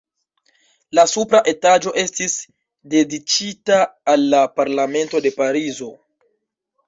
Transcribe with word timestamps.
La 0.99 1.03
supra 1.09 1.41
etaĝo 1.51 1.91
estis 2.03 2.37
dediĉita 2.93 3.77
al 4.13 4.25
la 4.31 4.41
Parlamento 4.61 5.21
de 5.27 5.33
Parizo. 5.39 5.91